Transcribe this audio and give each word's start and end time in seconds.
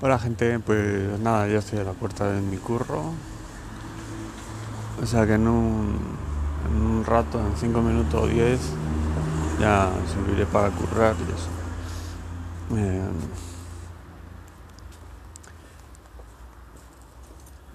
Hola 0.00 0.16
gente, 0.16 0.60
pues 0.60 1.18
nada, 1.18 1.48
ya 1.48 1.58
estoy 1.58 1.80
a 1.80 1.82
la 1.82 1.92
puerta 1.92 2.30
de 2.30 2.40
mi 2.40 2.56
curro. 2.56 3.14
O 5.02 5.04
sea 5.04 5.26
que 5.26 5.34
en 5.34 5.48
un, 5.48 7.04
rato, 7.04 7.40
en 7.40 7.56
5 7.56 7.82
minutos 7.82 8.22
o 8.22 8.28
10, 8.28 8.60
ya 9.58 9.90
subiré 10.14 10.46
para 10.46 10.70
currar 10.70 11.16
y 11.18 11.22
eso. 11.32 12.80
Eh, 12.80 13.08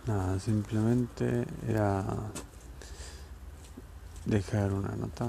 nada, 0.07 0.39
simplemente 0.39 1.45
era 1.67 2.05
dejar 4.23 4.71
una 4.71 4.95
nota. 4.95 5.27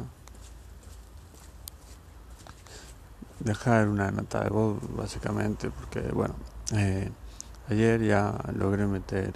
Dejar 3.40 3.88
una 3.88 4.12
nota 4.12 4.45
de 4.45 4.50
voz, 4.50 4.79
básicamente, 4.96 5.70
porque 5.70 6.00
bueno, 6.12 6.34
eh, 6.72 7.11
ayer 7.68 8.02
ya 8.02 8.39
logré 8.57 8.86
meter 8.86 9.32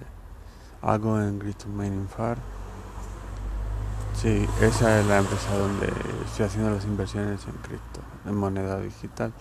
algo 0.82 1.20
en 1.20 1.38
Crypto 1.38 1.66
Mining 1.68 2.08
Far. 2.08 2.38
Sí, 4.20 4.48
esa 4.60 5.00
es 5.00 5.06
la 5.06 5.18
empresa 5.18 5.56
donde 5.56 5.92
estoy 6.26 6.46
haciendo 6.46 6.70
las 6.70 6.84
inversiones 6.84 7.44
en 7.46 7.52
cripto, 7.62 8.00
en 8.26 8.34
moneda 8.34 8.80
digital. 8.80 9.32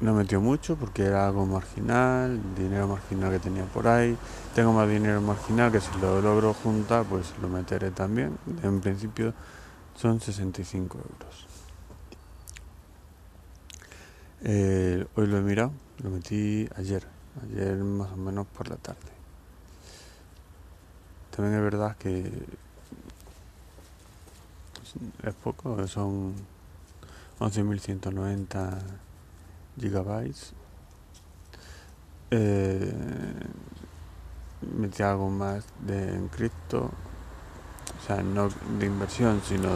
No 0.00 0.14
metió 0.14 0.40
mucho 0.40 0.76
porque 0.76 1.04
era 1.04 1.28
algo 1.28 1.46
marginal, 1.46 2.40
dinero 2.56 2.88
marginal 2.88 3.30
que 3.30 3.38
tenía 3.38 3.64
por 3.64 3.86
ahí. 3.86 4.18
Tengo 4.54 4.72
más 4.72 4.88
dinero 4.88 5.20
marginal 5.20 5.70
que 5.70 5.80
si 5.80 5.96
lo 6.00 6.20
logro 6.20 6.52
juntar, 6.52 7.04
pues 7.04 7.32
lo 7.40 7.48
meteré 7.48 7.92
también. 7.92 8.36
En 8.62 8.80
principio 8.80 9.32
son 9.94 10.20
65 10.20 10.98
euros. 10.98 11.46
Eh, 14.44 15.01
hoy 15.14 15.26
lo 15.26 15.38
he 15.38 15.42
mirado, 15.42 15.72
lo 16.02 16.10
metí 16.10 16.68
ayer, 16.76 17.06
ayer 17.42 17.76
más 17.76 18.12
o 18.12 18.16
menos 18.16 18.46
por 18.46 18.68
la 18.68 18.76
tarde. 18.76 18.98
También 21.34 21.56
es 21.56 21.62
verdad 21.62 21.96
que 21.96 22.30
es 25.22 25.34
poco, 25.42 25.86
son 25.86 26.34
11.190 27.38 28.78
gigabytes. 29.78 30.52
Eh, 32.30 32.94
metí 34.78 35.02
algo 35.02 35.28
más 35.30 35.64
de 35.86 36.14
en 36.14 36.28
cripto, 36.28 36.84
o 36.84 38.06
sea, 38.06 38.22
no 38.22 38.48
de 38.78 38.86
inversión, 38.86 39.42
sino 39.46 39.68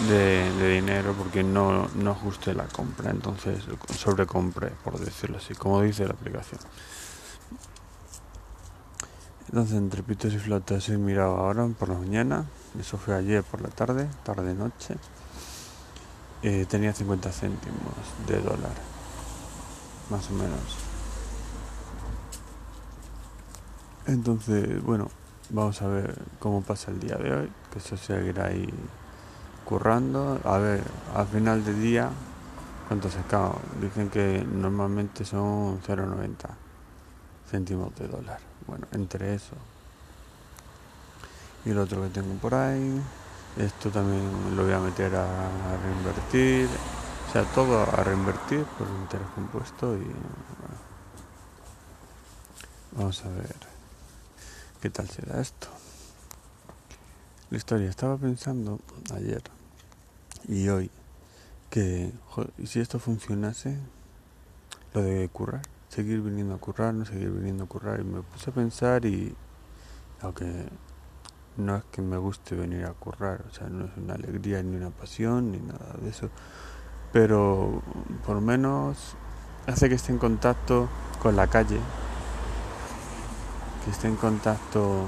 de, 0.00 0.74
dinero 0.74 1.14
porque 1.16 1.42
no, 1.42 1.88
no 1.94 2.10
ajusté 2.10 2.54
la 2.54 2.64
compra, 2.64 3.10
entonces 3.10 3.62
sobrecompré, 3.96 4.70
por 4.82 4.98
decirlo 4.98 5.38
así, 5.38 5.54
como 5.54 5.82
dice 5.82 6.06
la 6.06 6.14
aplicación. 6.14 6.60
Entonces 9.48 9.76
entre 9.76 10.02
pitos 10.02 10.32
y 10.32 10.38
flotas 10.38 10.88
he 10.88 10.98
mirado 10.98 11.36
ahora 11.36 11.66
por 11.68 11.88
la 11.88 11.94
mañana, 11.94 12.44
eso 12.78 12.98
fue 12.98 13.14
ayer 13.14 13.44
por 13.44 13.62
la 13.62 13.68
tarde, 13.68 14.08
tarde-noche, 14.24 14.96
eh, 16.42 16.66
tenía 16.68 16.92
50 16.92 17.30
céntimos 17.30 17.94
de 18.26 18.40
dólar, 18.40 18.74
más 20.10 20.28
o 20.30 20.32
menos. 20.32 20.76
Entonces, 24.06 24.82
bueno, 24.82 25.08
vamos 25.50 25.80
a 25.80 25.86
ver 25.86 26.14
cómo 26.40 26.62
pasa 26.62 26.90
el 26.90 27.00
día 27.00 27.16
de 27.16 27.34
hoy, 27.34 27.52
que 27.72 27.78
eso 27.78 27.96
seguirá 27.96 28.46
ahí 28.46 28.68
currando. 29.64 30.40
A 30.44 30.58
ver, 30.58 30.82
al 31.14 31.26
final 31.26 31.64
del 31.64 31.80
día, 31.80 32.10
¿cuánto 32.88 33.10
sacado? 33.10 33.58
Dicen 33.80 34.10
que 34.10 34.44
normalmente 34.44 35.24
son 35.24 35.80
0,90 35.82 36.34
céntimos 37.50 37.94
de 37.96 38.08
dólar. 38.08 38.40
Bueno, 38.66 38.86
entre 38.92 39.34
eso 39.34 39.56
y 41.64 41.70
el 41.70 41.78
otro 41.78 42.02
que 42.02 42.08
tengo 42.08 42.34
por 42.34 42.54
ahí, 42.54 43.00
esto 43.56 43.90
también 43.90 44.56
lo 44.56 44.64
voy 44.64 44.72
a 44.72 44.80
meter 44.80 45.14
a, 45.14 45.26
reinvertir. 45.82 46.68
O 47.28 47.32
sea, 47.32 47.44
todo 47.54 47.82
a 47.82 48.04
reinvertir 48.04 48.64
por 48.78 48.86
interés 48.86 49.26
compuesto 49.34 49.96
y 49.96 50.06
vamos 52.92 53.24
a 53.24 53.28
ver 53.30 53.56
qué 54.80 54.90
tal 54.90 55.08
será 55.08 55.40
esto. 55.40 55.68
La 57.50 57.56
historia, 57.56 57.88
estaba 57.88 58.16
pensando 58.16 58.80
ayer 59.14 59.42
y 60.48 60.68
hoy 60.68 60.90
que 61.70 62.12
¿y 62.58 62.66
si 62.66 62.80
esto 62.80 62.98
funcionase, 62.98 63.78
lo 64.92 65.02
de 65.02 65.28
currar, 65.28 65.62
seguir 65.88 66.20
viniendo 66.20 66.54
a 66.54 66.58
currar, 66.58 66.94
no 66.94 67.04
seguir 67.04 67.30
viniendo 67.30 67.64
a 67.64 67.66
currar, 67.66 68.00
y 68.00 68.04
me 68.04 68.22
puse 68.22 68.50
a 68.50 68.54
pensar 68.54 69.04
y 69.04 69.34
aunque 70.22 70.68
no 71.56 71.76
es 71.76 71.84
que 71.90 72.02
me 72.02 72.16
guste 72.16 72.54
venir 72.54 72.84
a 72.84 72.92
currar, 72.92 73.44
o 73.48 73.54
sea, 73.54 73.68
no 73.68 73.86
es 73.86 73.90
una 73.96 74.14
alegría 74.14 74.62
ni 74.62 74.76
una 74.76 74.90
pasión 74.90 75.52
ni 75.52 75.58
nada 75.58 75.96
de 76.00 76.10
eso, 76.10 76.30
pero 77.12 77.82
por 78.26 78.40
menos 78.40 79.14
hace 79.66 79.88
que 79.88 79.94
esté 79.94 80.12
en 80.12 80.18
contacto 80.18 80.88
con 81.22 81.36
la 81.36 81.46
calle, 81.46 81.80
que 83.84 83.90
esté 83.90 84.08
en 84.08 84.16
contacto 84.16 85.06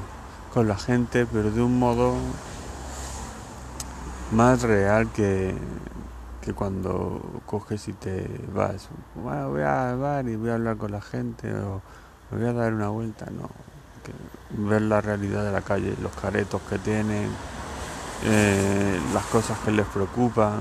con 0.53 0.69
la 0.69 0.77
gente, 0.77 1.27
pero 1.27 1.51
de 1.51 1.63
un 1.63 1.79
modo 1.79 2.15
más 4.33 4.63
real 4.63 5.09
que, 5.13 5.55
que 6.41 6.53
cuando 6.53 7.21
coges 7.47 7.89
y 7.89 7.93
te 7.93 8.29
vas. 8.55 8.89
voy 9.15 9.63
a 9.63 9.95
bar 9.95 10.29
y 10.29 10.37
voy 10.37 10.51
a 10.51 10.55
hablar 10.55 10.77
con 10.77 10.93
la 10.93 11.01
gente 11.01 11.53
o 11.55 11.81
voy 12.31 12.45
a 12.45 12.53
dar 12.53 12.73
una 12.73 12.89
vuelta, 12.89 13.27
no. 13.27 13.51
ver 14.69 14.83
la 14.83 15.01
realidad 15.01 15.45
de 15.45 15.53
la 15.53 15.63
calle, 15.63 15.95
los 16.03 16.13
caretos 16.13 16.61
que 16.69 16.79
tienen, 16.79 17.31
eh, 18.25 19.01
las 19.15 19.25
cosas 19.27 19.59
que 19.61 19.71
les 19.71 19.87
preocupan. 19.87 20.61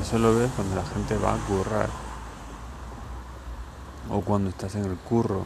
Eso 0.00 0.18
lo 0.18 0.36
ves 0.36 0.50
cuando 0.54 0.76
la 0.76 0.84
gente 0.84 1.16
va 1.16 1.34
a 1.34 1.38
currar 1.38 1.88
o 4.10 4.20
cuando 4.20 4.50
estás 4.50 4.74
en 4.76 4.84
el 4.84 4.96
curro, 4.96 5.44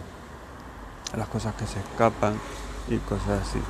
las 1.16 1.28
cosas 1.28 1.54
que 1.54 1.66
se 1.66 1.78
escapan 1.80 2.34
y 2.88 2.98
cosas 2.98 3.48
así. 3.48 3.60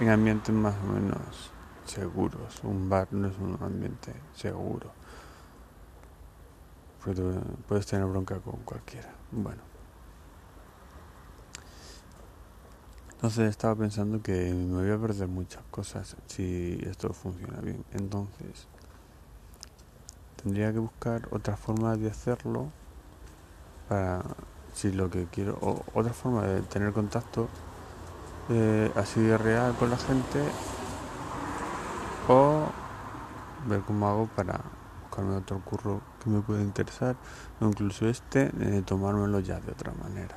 En 0.00 0.10
ambientes 0.10 0.54
más 0.54 0.74
o 0.88 0.92
menos 0.92 1.57
seguros. 1.88 2.62
Un 2.62 2.88
bar 2.88 3.08
no 3.12 3.28
es 3.28 3.38
un 3.38 3.58
ambiente 3.60 4.12
seguro. 4.34 4.92
puedes 7.66 7.86
tener 7.86 8.06
bronca 8.06 8.38
con 8.40 8.60
cualquiera. 8.60 9.10
Bueno. 9.32 9.62
Entonces 13.12 13.50
estaba 13.50 13.74
pensando 13.74 14.22
que 14.22 14.52
me 14.54 14.80
voy 14.80 14.90
a 14.92 14.98
perder 14.98 15.26
muchas 15.26 15.64
cosas 15.70 16.16
si 16.26 16.78
esto 16.84 17.12
funciona 17.12 17.60
bien. 17.60 17.84
Entonces 17.92 18.68
tendría 20.40 20.72
que 20.72 20.78
buscar 20.78 21.28
otra 21.32 21.56
forma 21.56 21.96
de 21.96 22.10
hacerlo 22.10 22.70
para 23.88 24.22
si 24.72 24.92
lo 24.92 25.10
que 25.10 25.26
quiero 25.26 25.58
o 25.60 25.82
otra 25.94 26.12
forma 26.12 26.46
de 26.46 26.62
tener 26.62 26.92
contacto 26.92 27.48
eh, 28.50 28.92
así 28.94 29.20
de 29.20 29.36
real 29.36 29.74
con 29.74 29.90
la 29.90 29.96
gente 29.96 30.40
o 32.28 32.66
ver 33.66 33.80
cómo 33.80 34.06
hago 34.08 34.26
para 34.36 34.60
buscarme 35.02 35.36
otro 35.36 35.60
curro 35.60 36.00
que 36.22 36.30
me 36.30 36.40
pueda 36.40 36.60
interesar 36.60 37.16
o 37.60 37.66
incluso 37.66 38.06
este 38.06 38.50
eh, 38.60 38.82
tomármelo 38.84 39.40
ya 39.40 39.58
de 39.60 39.72
otra 39.72 39.92
manera. 39.92 40.36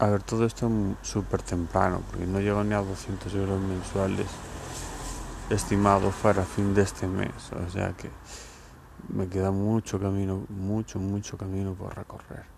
A 0.00 0.08
ver 0.08 0.22
todo 0.22 0.44
esto 0.44 0.68
súper 1.02 1.42
temprano 1.42 2.02
porque 2.10 2.26
no 2.26 2.40
llego 2.40 2.64
ni 2.64 2.74
a 2.74 2.78
200 2.78 3.32
euros 3.34 3.60
mensuales 3.60 4.26
estimados 5.50 6.14
para 6.16 6.42
fin 6.42 6.74
de 6.74 6.82
este 6.82 7.06
mes. 7.06 7.52
O 7.66 7.70
sea 7.70 7.92
que 7.92 8.10
me 9.08 9.28
queda 9.28 9.50
mucho 9.50 10.00
camino 10.00 10.44
mucho 10.48 10.98
mucho 10.98 11.36
camino 11.36 11.74
por 11.74 11.94
recorrer 11.94 12.53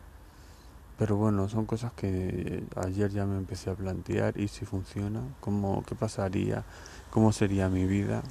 pero 0.99 1.17
bueno, 1.17 1.49
son 1.49 1.67
cosas 1.67 1.93
que 1.93 2.65
ayer 2.77 3.11
ya 3.11 3.27
me 3.27 3.37
empecé 3.37 3.71
a 3.71 3.75
plantear 3.75 4.39
y 4.39 4.49
si 4.49 4.65
funciona, 4.65 5.21
¿cómo, 5.41 5.85
¿qué 5.87 5.95
pasaría? 5.95 6.65
¿Cómo 7.11 7.33
sería 7.33 7.69
mi 7.69 7.85
vida? 7.85 8.23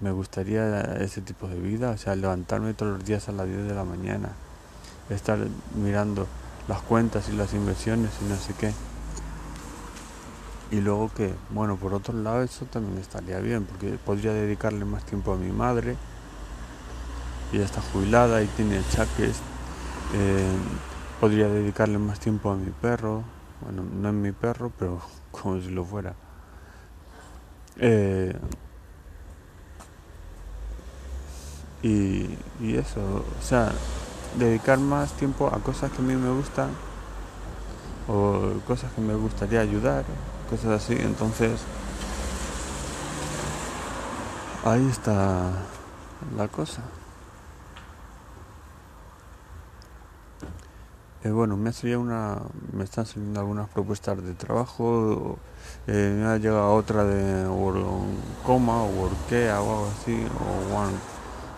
Me 0.00 0.10
gustaría 0.12 0.82
ese 0.96 1.22
tipo 1.22 1.48
de 1.48 1.58
vida, 1.58 1.90
o 1.90 1.96
sea, 1.96 2.14
levantarme 2.14 2.74
todos 2.74 2.98
los 2.98 3.04
días 3.04 3.28
a 3.28 3.32
las 3.32 3.46
10 3.46 3.66
de 3.66 3.74
la 3.74 3.84
mañana, 3.84 4.30
estar 5.08 5.38
mirando 5.74 6.26
las 6.68 6.82
cuentas 6.82 7.28
y 7.30 7.32
las 7.32 7.54
inversiones 7.54 8.10
y 8.20 8.28
no 8.28 8.36
sé 8.36 8.54
qué. 8.54 8.72
Y 10.70 10.80
luego 10.80 11.10
que, 11.14 11.34
bueno, 11.50 11.76
por 11.76 11.94
otro 11.94 12.14
lado 12.14 12.42
eso 12.42 12.66
también 12.66 12.98
estaría 12.98 13.38
bien, 13.38 13.64
porque 13.64 13.98
podría 14.04 14.32
dedicarle 14.32 14.84
más 14.84 15.04
tiempo 15.04 15.32
a 15.32 15.36
mi 15.36 15.50
madre, 15.50 15.96
ella 17.52 17.64
está 17.64 17.80
jubilada 17.80 18.42
y 18.42 18.46
tiene 18.48 18.82
chaques. 18.90 19.36
Eh, 20.14 20.56
Podría 21.22 21.46
dedicarle 21.46 21.98
más 21.98 22.18
tiempo 22.18 22.50
a 22.50 22.56
mi 22.56 22.72
perro. 22.72 23.22
Bueno, 23.60 23.84
no 23.84 24.08
es 24.08 24.14
mi 24.14 24.32
perro, 24.32 24.72
pero 24.76 25.00
como 25.30 25.60
si 25.60 25.70
lo 25.70 25.84
fuera. 25.84 26.14
Eh, 27.76 28.36
y, 31.84 32.26
y 32.60 32.76
eso, 32.76 33.00
o 33.00 33.40
sea, 33.40 33.70
dedicar 34.36 34.80
más 34.80 35.12
tiempo 35.12 35.46
a 35.46 35.60
cosas 35.60 35.92
que 35.92 35.98
a 35.98 36.04
mí 36.04 36.16
me 36.16 36.32
gustan 36.32 36.70
o 38.08 38.54
cosas 38.66 38.90
que 38.90 39.00
me 39.00 39.14
gustaría 39.14 39.60
ayudar, 39.60 40.04
cosas 40.50 40.82
así. 40.82 40.94
Entonces, 40.94 41.60
ahí 44.64 44.88
está 44.88 45.52
la 46.36 46.48
cosa. 46.48 46.82
Eh, 51.24 51.30
bueno, 51.30 51.56
me 51.56 51.70
ha 51.70 51.98
una, 51.98 52.40
me 52.72 52.82
están 52.82 53.06
saliendo 53.06 53.38
algunas 53.38 53.68
propuestas 53.68 54.20
de 54.24 54.34
trabajo, 54.34 55.38
eh, 55.86 56.16
me 56.18 56.26
ha 56.26 56.36
llegado 56.36 56.74
otra 56.74 57.04
de 57.04 57.46
Coma 58.44 58.82
o 58.82 58.86
Workea 58.86 59.62
o 59.62 59.70
algo 59.70 59.92
así, 60.00 60.26
o 60.40 60.76
One, 60.76 60.96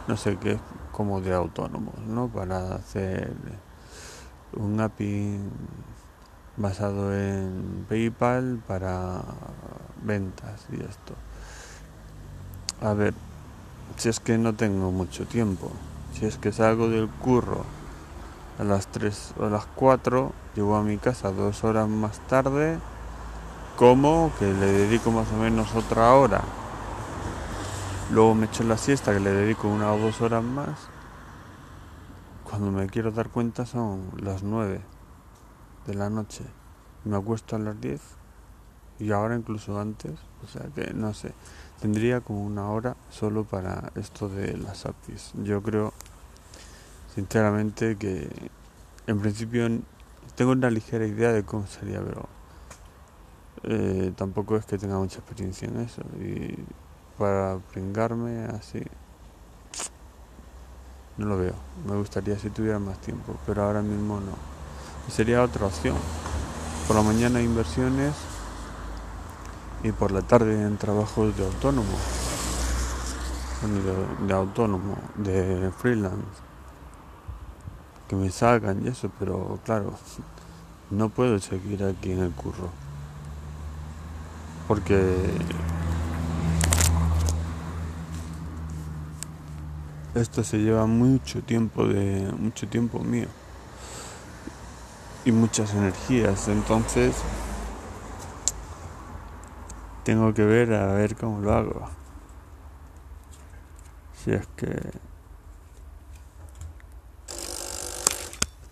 no 0.06 0.18
sé 0.18 0.36
qué, 0.36 0.58
como 0.92 1.22
de 1.22 1.32
autónomos, 1.32 1.98
¿no? 2.06 2.28
Para 2.28 2.74
hacer 2.74 3.32
un 4.52 4.78
API 4.78 5.38
basado 6.58 7.14
en 7.14 7.86
PayPal 7.88 8.60
para 8.68 9.22
ventas 10.02 10.66
y 10.72 10.74
esto. 10.74 11.14
A 12.82 12.92
ver, 12.92 13.14
si 13.96 14.10
es 14.10 14.20
que 14.20 14.36
no 14.36 14.54
tengo 14.54 14.90
mucho 14.90 15.24
tiempo, 15.24 15.70
si 16.12 16.26
es 16.26 16.36
que 16.36 16.52
salgo 16.52 16.90
del 16.90 17.08
curro 17.08 17.64
a 18.58 18.64
las 18.64 18.86
3 18.88 19.34
o 19.38 19.46
a 19.46 19.50
las 19.50 19.66
4, 19.74 20.32
llego 20.54 20.76
a 20.76 20.82
mi 20.82 20.98
casa 20.98 21.32
dos 21.32 21.64
horas 21.64 21.88
más 21.88 22.18
tarde, 22.28 22.78
como 23.76 24.30
que 24.38 24.46
le 24.52 24.66
dedico 24.66 25.10
más 25.10 25.30
o 25.32 25.36
menos 25.36 25.74
otra 25.74 26.14
hora. 26.14 26.42
Luego 28.12 28.34
me 28.34 28.46
echo 28.46 28.62
la 28.64 28.76
siesta 28.76 29.12
que 29.12 29.20
le 29.20 29.30
dedico 29.30 29.66
una 29.66 29.92
o 29.92 29.98
dos 29.98 30.20
horas 30.20 30.44
más. 30.44 30.78
Cuando 32.44 32.70
me 32.70 32.86
quiero 32.86 33.10
dar 33.10 33.30
cuenta 33.30 33.64
son 33.64 34.10
las 34.18 34.42
9 34.42 34.82
de 35.86 35.94
la 35.94 36.10
noche. 36.10 36.44
Me 37.04 37.16
acuesto 37.16 37.56
a 37.56 37.58
las 37.58 37.80
10 37.80 38.00
y 38.98 39.10
ahora 39.10 39.34
incluso 39.34 39.80
antes. 39.80 40.12
O 40.44 40.46
sea 40.46 40.66
que 40.74 40.92
no 40.92 41.14
sé. 41.14 41.32
Tendría 41.80 42.20
como 42.20 42.44
una 42.44 42.68
hora 42.68 42.94
solo 43.10 43.44
para 43.44 43.90
esto 43.94 44.28
de 44.28 44.56
las 44.58 44.84
APIs. 44.84 45.32
Yo 45.42 45.62
creo 45.62 45.93
sinceramente 47.14 47.96
que 47.96 48.28
en 49.06 49.20
principio 49.20 49.68
tengo 50.34 50.52
una 50.52 50.70
ligera 50.70 51.06
idea 51.06 51.32
de 51.32 51.44
cómo 51.44 51.66
sería, 51.66 52.00
pero 52.02 52.28
eh, 53.62 54.12
tampoco 54.16 54.56
es 54.56 54.66
que 54.66 54.78
tenga 54.78 54.98
mucha 54.98 55.18
experiencia 55.18 55.68
en 55.68 55.80
eso. 55.80 56.02
Y 56.20 56.58
para 57.18 57.58
pringarme 57.72 58.46
así, 58.46 58.82
no 61.18 61.26
lo 61.26 61.38
veo. 61.38 61.54
Me 61.86 61.96
gustaría 61.96 62.38
si 62.38 62.50
tuviera 62.50 62.78
más 62.78 62.98
tiempo, 63.00 63.36
pero 63.46 63.62
ahora 63.62 63.82
mismo 63.82 64.20
no. 64.20 64.32
Sería 65.12 65.42
otra 65.42 65.66
opción. 65.66 65.96
Por 66.88 66.96
la 66.96 67.02
mañana 67.02 67.40
inversiones 67.40 68.14
y 69.82 69.92
por 69.92 70.10
la 70.10 70.22
tarde 70.22 70.62
en 70.62 70.76
trabajos 70.78 71.36
de 71.36 71.44
autónomo. 71.44 71.96
de 74.26 74.34
autónomo, 74.34 74.96
de 75.16 75.70
freelance 75.78 76.53
que 78.08 78.16
me 78.16 78.30
salgan 78.30 78.84
y 78.84 78.88
eso, 78.88 79.10
pero 79.18 79.58
claro, 79.64 79.94
no 80.90 81.08
puedo 81.08 81.38
seguir 81.38 81.84
aquí 81.84 82.12
en 82.12 82.20
el 82.20 82.30
curro. 82.32 82.70
Porque 84.68 85.14
esto 90.14 90.44
se 90.44 90.58
lleva 90.58 90.86
mucho 90.86 91.42
tiempo 91.42 91.86
de 91.86 92.32
mucho 92.38 92.68
tiempo 92.68 93.00
mío 93.00 93.28
y 95.24 95.32
muchas 95.32 95.74
energías, 95.74 96.48
entonces 96.48 97.16
tengo 100.04 100.34
que 100.34 100.44
ver 100.44 100.74
a 100.74 100.92
ver 100.92 101.16
cómo 101.16 101.40
lo 101.40 101.52
hago. 101.52 101.88
Si 104.22 104.32
es 104.32 104.46
que 104.56 104.92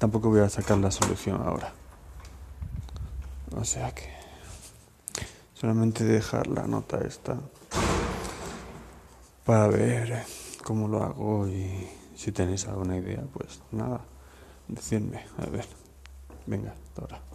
tampoco 0.03 0.31
voy 0.31 0.41
a 0.41 0.49
sacar 0.49 0.79
la 0.79 0.91
solución 0.91 1.41
ahora. 1.47 1.73
O 3.57 3.63
sea 3.63 3.95
que 3.95 4.09
solamente 5.55 6.03
dejar 6.03 6.49
la 6.49 6.67
nota 6.67 6.99
esta 7.07 7.39
para 9.47 9.69
ver 9.69 10.25
cómo 10.65 10.89
lo 10.89 11.05
hago 11.05 11.47
y 11.47 11.89
si 12.17 12.33
tenéis 12.33 12.67
alguna 12.67 12.97
idea, 12.97 13.23
pues 13.33 13.61
nada, 13.71 14.01
decidme, 14.67 15.25
a 15.39 15.47
ver. 15.47 15.69
Venga, 16.47 16.73
hasta 16.73 17.03
ahora. 17.03 17.32